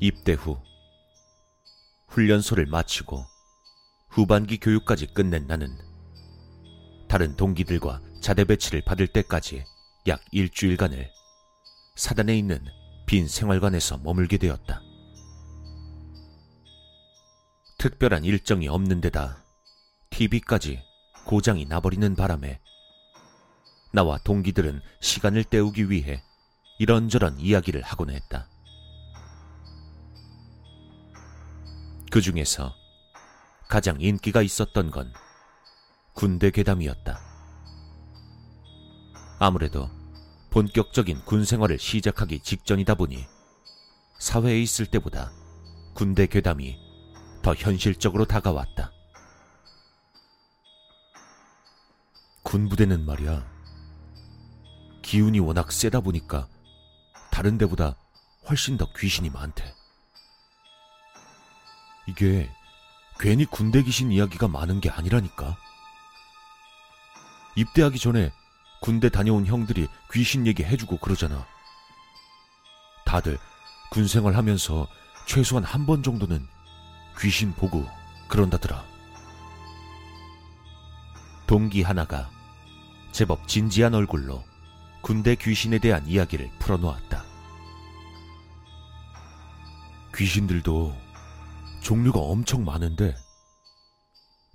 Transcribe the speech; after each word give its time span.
입대 0.00 0.32
후 0.32 0.58
훈련소를 2.08 2.64
마치고 2.66 3.22
후반기 4.08 4.58
교육까지 4.58 5.08
끝낸 5.08 5.46
나는 5.46 5.76
다른 7.06 7.36
동기들과 7.36 8.00
자대 8.22 8.44
배치를 8.44 8.82
받을 8.82 9.06
때까지 9.06 9.64
약 10.08 10.24
일주일간을 10.32 11.10
사단에 11.96 12.36
있는 12.36 12.64
빈 13.06 13.28
생활관에서 13.28 13.98
머물게 13.98 14.38
되었다. 14.38 14.80
특별한 17.78 18.24
일정이 18.24 18.68
없는 18.68 19.00
데다 19.00 19.44
TV까지 20.10 20.82
고장이 21.26 21.66
나버리는 21.66 22.14
바람에 22.16 22.60
나와 23.92 24.18
동기들은 24.18 24.80
시간을 25.00 25.44
때우기 25.44 25.90
위해 25.90 26.22
이런저런 26.78 27.38
이야기를 27.38 27.82
하곤 27.82 28.10
했다. 28.10 28.48
그 32.10 32.20
중에서 32.20 32.74
가장 33.68 34.00
인기가 34.00 34.42
있었던 34.42 34.90
건 34.90 35.12
군대 36.12 36.50
괴담이었다. 36.50 37.20
아무래도 39.38 39.88
본격적인 40.50 41.24
군 41.24 41.44
생활을 41.44 41.78
시작하기 41.78 42.40
직전이다 42.40 42.96
보니 42.96 43.24
사회에 44.18 44.60
있을 44.60 44.86
때보다 44.86 45.32
군대 45.94 46.26
괴담이 46.26 46.76
더 47.42 47.54
현실적으로 47.54 48.24
다가왔다. 48.24 48.90
군부대는 52.42 53.06
말이야. 53.06 53.48
기운이 55.02 55.38
워낙 55.38 55.70
세다 55.70 56.00
보니까 56.00 56.48
다른 57.30 57.56
데보다 57.56 57.96
훨씬 58.48 58.76
더 58.76 58.92
귀신이 58.94 59.30
많대. 59.30 59.79
이게 62.10 62.50
괜히 63.20 63.44
군대 63.44 63.82
귀신 63.84 64.10
이야기가 64.10 64.48
많은 64.48 64.80
게 64.80 64.90
아니라니까. 64.90 65.56
입대하기 67.54 68.00
전에 68.00 68.32
군대 68.80 69.08
다녀온 69.08 69.46
형들이 69.46 69.86
귀신 70.10 70.44
얘기 70.46 70.64
해주고 70.64 70.96
그러잖아. 70.98 71.46
다들 73.04 73.38
군 73.90 74.08
생활 74.08 74.36
하면서 74.36 74.88
최소한 75.26 75.62
한 75.62 75.86
번 75.86 76.02
정도는 76.02 76.44
귀신 77.20 77.52
보고 77.52 77.86
그런다더라. 78.26 78.84
동기 81.46 81.82
하나가 81.82 82.28
제법 83.12 83.46
진지한 83.46 83.94
얼굴로 83.94 84.42
군대 85.00 85.36
귀신에 85.36 85.78
대한 85.78 86.04
이야기를 86.08 86.50
풀어놓았다. 86.58 87.24
귀신들도 90.16 91.09
종류가 91.80 92.20
엄청 92.20 92.64
많은데 92.64 93.16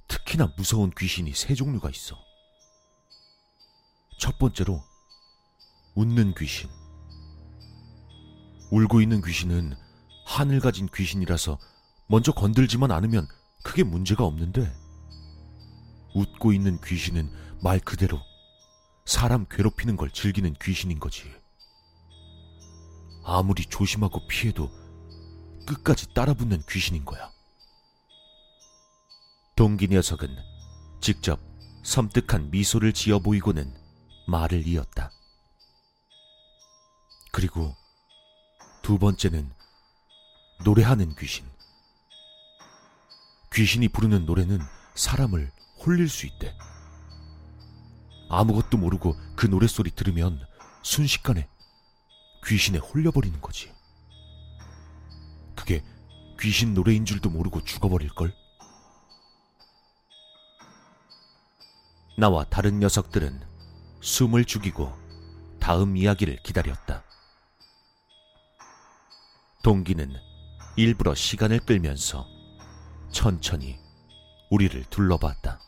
특히나 0.08 0.54
무서운 0.58 0.92
귀신이 0.96 1.34
세 1.34 1.56
종류가 1.56 1.90
있어. 1.90 2.18
첫 4.20 4.38
번째로 4.38 4.84
웃는 5.96 6.36
귀신. 6.36 6.70
울고 8.72 9.02
있는 9.02 9.22
귀신은 9.22 9.76
하늘 10.26 10.60
가진 10.60 10.88
귀신이라서 10.94 11.58
먼저 12.08 12.32
건들지만 12.32 12.92
않으면 12.92 13.28
크게 13.64 13.84
문제가 13.84 14.24
없는데 14.26 14.72
웃고 16.14 16.54
있는 16.54 16.80
귀신은 16.82 17.32
말 17.62 17.80
그대로 17.80 18.20
사람 19.06 19.46
괴롭히는 19.50 19.98
걸 19.98 20.10
즐기는 20.12 20.54
귀신인 20.62 21.00
거지. 21.00 21.24
아무리 23.24 23.66
조심하고 23.66 24.28
피해도 24.28 24.70
끝까지 25.66 26.14
따라붙는 26.14 26.64
귀신인 26.70 27.06
거야. 27.06 27.32
동기 29.56 29.88
녀석은 29.88 30.36
직접 31.02 31.40
섬뜩한 31.84 32.52
미소를 32.52 32.94
지어 32.94 33.20
보이고는 33.20 33.74
말을 34.28 34.68
이었다. 34.68 35.12
그리고 37.32 37.76
두 38.82 38.98
번째는 38.98 39.52
노래하는 40.64 41.16
귀신. 41.16 41.46
귀신이 43.54 43.88
부르는 43.90 44.26
노래는 44.26 44.60
사람을 44.96 45.52
홀릴 45.86 46.10
수 46.10 46.26
있대. 46.26 46.56
아무것도 48.30 48.78
모르고 48.78 49.16
그 49.36 49.46
노랫소리 49.46 49.92
들으면 49.92 50.46
순식간에 50.82 51.48
귀신에 52.46 52.80
홀려버리는 52.80 53.40
거지. 53.42 53.75
그게 55.56 55.84
귀신 56.40 56.74
노래인 56.74 57.06
줄도 57.06 57.30
모르고 57.30 57.64
죽어버릴걸? 57.64 58.34
나와 62.18 62.46
다른 62.46 62.80
녀석들은 62.80 63.42
숨을 64.02 64.46
죽이고 64.46 64.94
다음 65.60 65.98
이야기를 65.98 66.38
기다렸다. 66.44 67.04
동기는 69.64 70.16
일부러 70.76 71.16
시간을 71.16 71.60
끌면서 71.66 72.28
천천히 73.12 73.80
우리를 74.52 74.84
둘러봤다. 74.90 75.60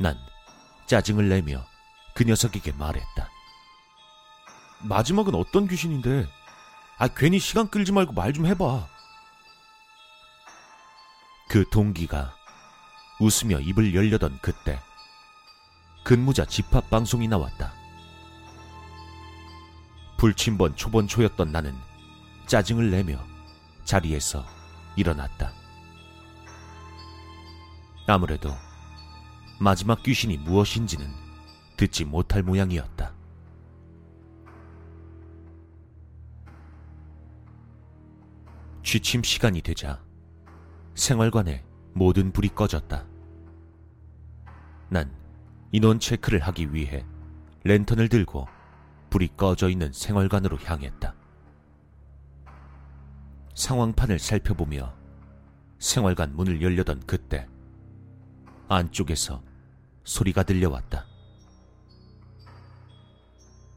난 0.00 0.16
짜증을 0.86 1.28
내며 1.28 1.64
그 2.14 2.24
녀석에게 2.24 2.72
말했다. 2.72 3.30
마지막은 4.80 5.34
어떤 5.34 5.68
귀신인데? 5.68 6.26
아, 6.98 7.08
괜히 7.08 7.38
시간 7.38 7.68
끌지 7.68 7.92
말고 7.92 8.12
말 8.12 8.32
좀 8.32 8.46
해봐. 8.46 8.88
그 11.48 11.68
동기가 11.70 12.34
웃으며 13.20 13.60
입을 13.60 13.94
열려던 13.94 14.38
그때 14.40 14.80
근무자 16.02 16.44
집합 16.46 16.88
방송이 16.88 17.28
나왔다. 17.28 17.72
불침번 20.16 20.76
초번 20.76 21.08
초였던 21.08 21.52
나는 21.52 21.76
짜증을 22.46 22.90
내며 22.90 23.18
자리에서 23.84 24.46
일어났다. 24.96 25.52
아무래도 28.06 28.54
마지막 29.60 30.02
귀신이 30.02 30.38
무엇인지는 30.38 31.12
듣지 31.76 32.04
못할 32.04 32.42
모양이었다. 32.42 33.12
취침 38.82 39.22
시간이 39.22 39.62
되자 39.62 40.02
생활관에 40.94 41.64
모든 41.94 42.32
불이 42.32 42.50
꺼졌다. 42.50 43.06
난 44.88 45.14
인원 45.70 46.00
체크를 46.00 46.40
하기 46.40 46.74
위해 46.74 47.06
랜턴을 47.64 48.08
들고 48.08 48.46
불이 49.08 49.30
꺼져 49.36 49.70
있는 49.70 49.92
생활관으로 49.92 50.58
향했다. 50.58 51.14
상황판을 53.54 54.18
살펴보며 54.18 54.94
생활관 55.78 56.34
문을 56.34 56.60
열려던 56.60 57.02
그때 57.06 57.46
안쪽에서 58.68 59.42
소리가 60.04 60.42
들려왔다. 60.42 61.06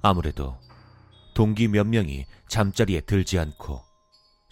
아무래도 0.01 0.59
동기 1.35 1.67
몇 1.67 1.85
명이 1.85 2.25
잠자리에 2.47 3.01
들지 3.01 3.37
않고 3.37 3.84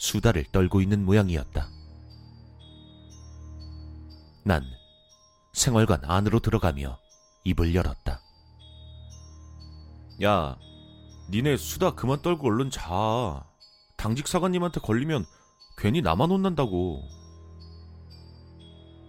수다를 0.04 0.44
떨고 0.52 0.82
있는 0.82 1.06
모양이었다. 1.06 1.70
난 4.44 4.62
생활관 5.54 6.02
안으로 6.04 6.42
들어가며 6.42 7.00
입을 7.46 7.74
열었다. 7.74 8.20
야, 10.22 10.58
니네 11.30 11.56
수다 11.56 11.96
그만 11.96 12.22
떨고 12.22 12.48
얼른 12.48 12.70
자. 12.70 13.46
당직 13.96 14.28
사관님한테 14.28 14.82
걸리면 14.82 15.26
괜히 15.78 16.02
나만 16.02 16.30
혼난다고. 16.30 17.02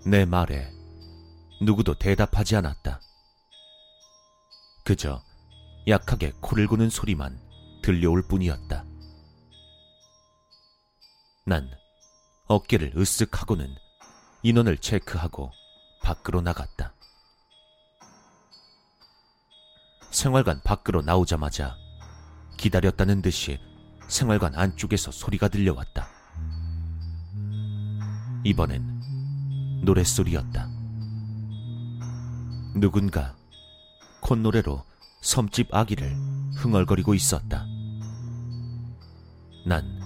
내 0.07 0.25
말에 0.25 0.71
누구도 1.61 1.99
대답하지 1.99 2.55
않았다. 2.55 3.01
그저 4.85 5.21
약하게 5.89 6.33
코를 6.41 6.69
고는 6.69 6.89
소리만 6.89 7.37
들려올 7.83 8.23
뿐이었다. 8.23 8.84
난 11.47 11.71
어깨를 12.47 12.95
으쓱하고는 12.95 13.75
인원을 14.43 14.79
체크하고 14.79 15.51
밖으로 16.03 16.41
나갔다. 16.41 16.95
생활관 20.11 20.63
밖으로 20.63 21.03
나오자마자 21.03 21.77
기다렸다는 22.57 23.21
듯이 23.21 23.61
생활관 24.09 24.55
안쪽에서 24.55 25.11
소리가 25.11 25.49
들려왔다. 25.49 26.09
이번엔 28.45 29.83
노랫소리였다. 29.85 30.67
누군가 32.75 33.37
콧노래로 34.23 34.83
섬집 35.21 35.75
아기를 35.75 36.17
흥얼거리고 36.57 37.13
있었다. 37.13 37.67
난 39.67 40.04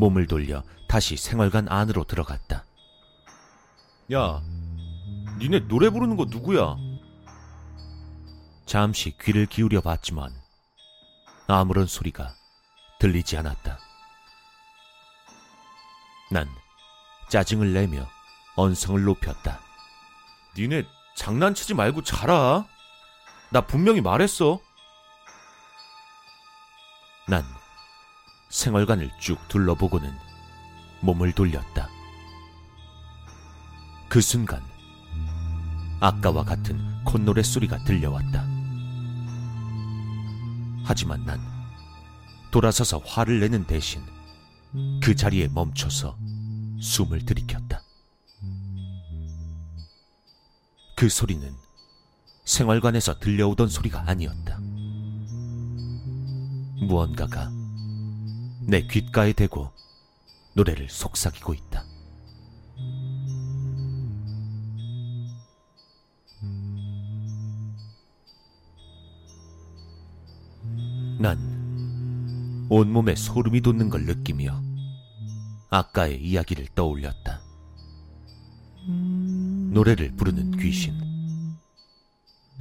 몸을 0.00 0.26
돌려 0.26 0.64
다시 0.88 1.16
생활관 1.16 1.68
안으로 1.68 2.04
들어갔다. 2.04 2.64
야, 4.12 4.42
니네 5.38 5.68
노래 5.68 5.90
부르는 5.90 6.16
거 6.16 6.24
누구야? 6.24 6.76
잠시 8.66 9.16
귀를 9.20 9.46
기울여 9.46 9.80
봤지만 9.82 10.32
아무런 11.46 11.86
소리가 11.86 12.34
들리지 12.98 13.36
않았다. 13.36 13.78
난 16.30 16.48
짜증을 17.28 17.72
내며 17.72 18.08
언성을 18.56 19.02
높였다. 19.04 19.60
니네 20.56 20.84
장난치지 21.16 21.74
말고 21.74 22.02
자라. 22.02 22.66
나 23.50 23.60
분명히 23.60 24.00
말했어. 24.00 24.60
난 27.26 27.44
생활관을 28.50 29.10
쭉 29.18 29.38
둘러보고는 29.48 30.12
몸을 31.00 31.32
돌렸다. 31.32 31.88
그 34.08 34.20
순간 34.20 34.60
아까와 36.00 36.44
같은 36.44 37.04
콧노래 37.04 37.42
소리가 37.42 37.78
들려왔다. 37.84 38.46
하지만 40.84 41.24
난 41.24 41.40
돌아서서 42.50 42.98
화를 42.98 43.38
내는 43.38 43.64
대신 43.66 44.02
그 45.00 45.14
자리에 45.14 45.46
멈춰서 45.48 46.18
숨을 46.80 47.24
들이켰다. 47.24 47.82
그 50.96 51.08
소리는 51.08 51.54
생활관에서 52.44 53.20
들려오던 53.20 53.68
소리가 53.68 54.02
아니었다. 54.08 54.58
무언가가 56.80 57.59
내 58.62 58.82
귓가에 58.82 59.32
대고 59.32 59.70
노래를 60.54 60.88
속삭이고 60.88 61.54
있다. 61.54 61.84
난 71.18 72.66
온몸에 72.70 73.14
소름이 73.14 73.60
돋는 73.62 73.90
걸 73.90 74.04
느끼며 74.04 74.62
아까의 75.70 76.22
이야기를 76.22 76.68
떠올렸다. 76.74 77.40
노래를 79.72 80.16
부르는 80.16 80.58
귀신. 80.58 80.98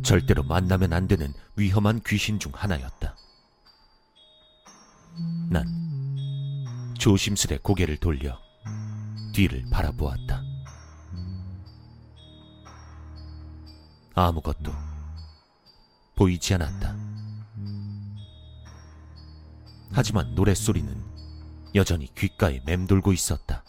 절대로 0.04 0.44
만나면 0.44 0.94
안 0.94 1.08
되는 1.08 1.34
위험한 1.56 2.02
귀신 2.06 2.40
중 2.40 2.52
하나였다. 2.56 3.09
조심스레 7.00 7.60
고개를 7.64 7.96
돌려 7.98 8.38
뒤를 9.34 9.66
바라보았다. 9.72 10.44
아무것도 14.14 14.74
보이지 16.16 16.56
않았다. 16.56 16.98
하지만 19.94 20.36
노랫소리는 20.36 20.94
여전히 21.74 22.14
귓가에 22.14 22.60
맴돌고 22.66 23.14
있었다. 23.14 23.64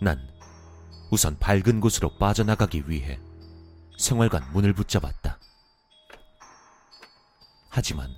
난 0.00 0.28
우선 1.12 1.38
밝은 1.38 1.80
곳으로 1.80 2.18
빠져나가기 2.18 2.90
위해 2.90 3.20
생활관 3.96 4.52
문을 4.52 4.72
붙잡았다. 4.72 5.38
하지만 7.68 8.10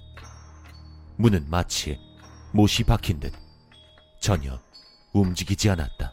문은 1.19 1.51
마치 1.51 2.06
못이 2.53 2.85
박힌 2.85 3.21
듯 3.21 3.33
전혀 4.21 4.59
움직이지 5.13 5.71
않았다. 5.71 6.13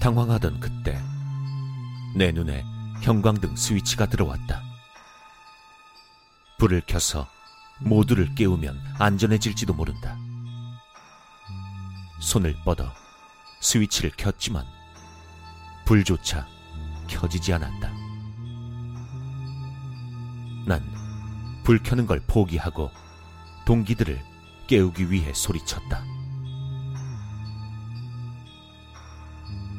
당황하던 0.00 0.60
그때 0.60 1.00
내 2.14 2.32
눈에 2.32 2.64
형광등 3.02 3.56
스위치가 3.56 4.06
들어왔다. 4.06 4.62
불을 6.58 6.82
켜서 6.86 7.28
모두를 7.80 8.34
깨우면 8.34 8.96
안전해질지도 8.98 9.74
모른다. 9.74 10.16
손을 12.20 12.56
뻗어 12.64 12.92
스위치를 13.60 14.10
켰지만 14.16 14.64
불조차 15.84 16.46
켜지지 17.08 17.52
않았다. 17.52 17.92
난 20.66 20.98
불 21.68 21.82
켜는 21.82 22.06
걸 22.06 22.18
포기하고 22.26 22.90
동기들을 23.68 24.18
깨우기 24.66 25.10
위해 25.10 25.30
소리쳤다. 25.34 26.02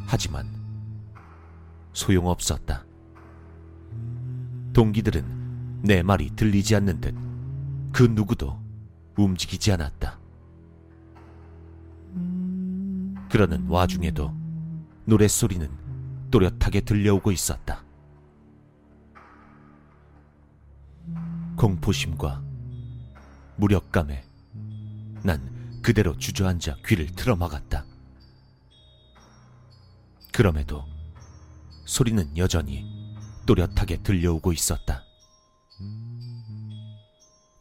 하지만 0.06 0.48
소용없었다. 1.94 2.86
동기들은 4.74 5.82
내 5.82 6.04
말이 6.04 6.30
들리지 6.36 6.76
않는 6.76 7.02
듯 7.02 7.16
그 7.92 8.04
누구도 8.04 8.62
움직이지 9.18 9.72
않았다. 9.72 10.20
그러는 13.32 13.68
와중에도 13.68 14.32
노랫소리는 15.06 15.68
또렷하게 16.30 16.82
들려오고 16.82 17.32
있었다. 17.32 17.84
공포심과 21.58 22.49
무력감에 23.60 24.24
난 25.24 25.82
그대로 25.82 26.18
주저앉아 26.18 26.78
귀를 26.86 27.08
틀어막았다. 27.08 27.86
그럼에도 30.32 30.86
소리는 31.86 32.38
여전히 32.38 32.86
또렷하게 33.46 34.02
들려오고 34.02 34.54
있었다. 34.54 35.04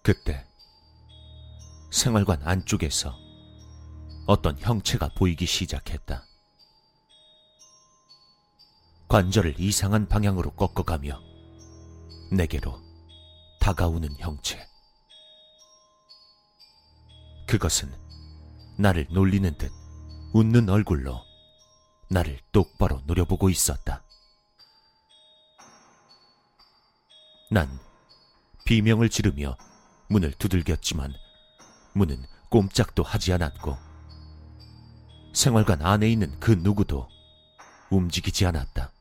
그때 0.03 0.47
생활관 1.91 2.43
안쪽에서 2.43 3.19
어떤 4.27 4.57
형체가 4.59 5.09
보이기 5.17 5.47
시작했다. 5.47 6.25
관절을 9.09 9.59
이상한 9.59 10.07
방향으로 10.07 10.51
꺾어가며 10.51 11.21
내게로 12.31 12.81
다가오는 13.59 14.11
형체. 14.19 14.69
그것은 17.49 17.91
나를 18.77 19.07
놀리는 19.11 19.57
듯 19.57 19.73
웃는 20.35 20.69
얼굴로 20.69 21.25
나를 22.11 22.39
똑바로 22.53 23.01
노려보고 23.07 23.49
있었다. 23.49 24.05
난 27.51 27.67
비명을 28.67 29.09
지르며 29.09 29.57
문을 30.11 30.33
두들겼지만 30.33 31.15
문은 31.95 32.23
꼼짝도 32.51 33.03
하지 33.03 33.33
않았고 33.33 33.79
생활관 35.33 35.81
안에 35.81 36.11
있는 36.11 36.39
그 36.41 36.51
누구도 36.51 37.09
움직이지 37.91 38.45
않았다. 38.45 38.93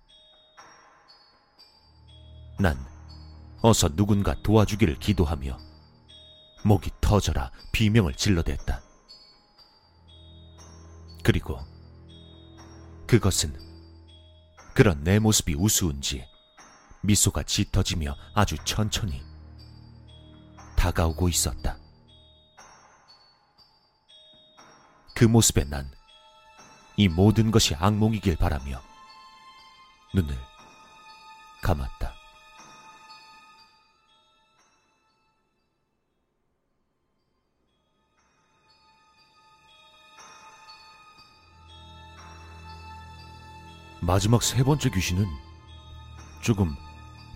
난 2.59 2.77
어서 3.61 3.89
누군가 3.89 4.41
도와주기를 4.41 4.99
기도하며 4.99 5.66
목이 6.67 6.91
터져라 7.01 7.51
비명을 7.71 8.13
질러댔다. 8.13 8.81
그리고 11.23 11.59
그것은 13.07 13.57
그런 14.73 15.03
내 15.03 15.19
모습이 15.19 15.55
우스운지 15.55 16.25
미소가 17.01 17.43
짙어지며 17.43 18.15
아주 18.33 18.55
천천히 18.63 19.23
다가오고 20.75 21.29
있었다. 21.29 21.77
그 25.15 25.25
모습에 25.25 25.63
난 25.63 25.97
이 26.99 27.07
모든 27.07 27.51
것이 27.51 27.75
악몽이길 27.75 28.37
바라며 28.37 28.81
눈을 30.15 30.35
감았다. 31.61 32.15
마지막 44.07 44.41
세 44.41 44.63
번째 44.63 44.89
귀신은 44.89 45.25
조금 46.41 46.73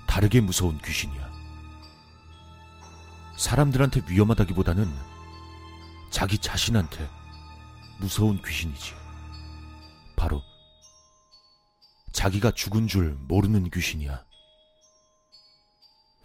다르게 0.07 0.39
무서운 0.39 0.77
귀신이야. 0.77 1.29
사람들한테 3.35 4.03
위험하다기보다는 4.07 4.89
자기 6.11 6.37
자신한테 6.37 7.09
무서운 7.99 8.41
귀신이지. 8.41 8.93
바로 10.15 10.41
자기가 12.13 12.51
죽은 12.51 12.87
줄 12.87 13.17
모르는 13.27 13.69
귀신이야. 13.69 14.23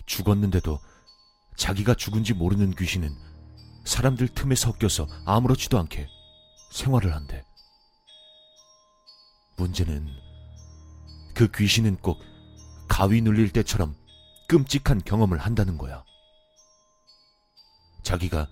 죽었는데도 0.06 0.78
자기가 1.56 1.94
죽은지 1.94 2.34
모르는 2.34 2.70
귀신은 2.70 3.12
사람들 3.84 4.28
틈에 4.28 4.54
섞여서 4.54 5.08
아무렇지도 5.24 5.76
않게 5.76 6.06
생활을 6.70 7.16
한대. 7.16 7.44
문제는 9.56 10.25
그 11.36 11.50
귀신은 11.52 11.96
꼭 11.98 12.24
가위 12.88 13.20
눌릴 13.20 13.52
때처럼 13.52 13.94
끔찍한 14.48 15.02
경험을 15.04 15.38
한다는 15.38 15.76
거야. 15.76 16.04
자기가 18.02 18.48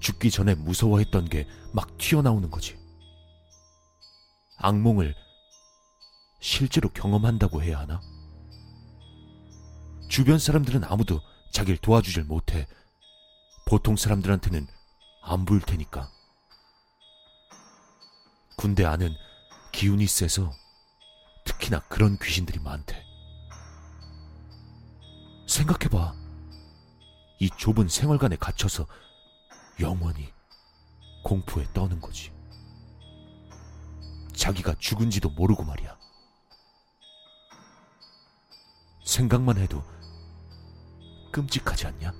죽기 0.00 0.30
전에 0.30 0.54
무서워했던 0.54 1.28
게 1.28 1.46
막 1.72 1.96
튀어나오는 1.98 2.50
거지. 2.50 2.78
악몽을 4.58 5.14
실제로 6.40 6.88
경험한다고 6.90 7.62
해야 7.62 7.78
하나? 7.80 8.00
주변 10.08 10.38
사람들은 10.38 10.84
아무도 10.84 11.20
자기를 11.52 11.78
도와주질 11.78 12.24
못해. 12.24 12.66
보통 13.66 13.96
사람들한테는 13.96 14.66
안 15.22 15.44
보일 15.44 15.60
테니까. 15.60 16.10
군대 18.56 18.84
안은 18.84 19.14
기운이 19.72 20.06
세서 20.06 20.52
특히나 21.70 21.80
그런 21.88 22.18
귀신들이 22.18 22.58
많대. 22.58 23.06
생각해봐. 25.46 26.14
이 27.38 27.48
좁은 27.56 27.88
생활관에 27.88 28.36
갇혀서 28.36 28.86
영원히 29.80 30.32
공포에 31.22 31.64
떠는 31.72 32.00
거지. 32.00 32.32
자기가 34.34 34.74
죽은지도 34.78 35.30
모르고 35.30 35.62
말이야. 35.64 35.96
생각만 39.04 39.56
해도 39.56 39.82
끔찍하지 41.32 41.86
않냐? 41.86 42.12